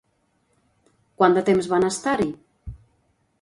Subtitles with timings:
[1.21, 2.27] Quant de temps van estar-hi?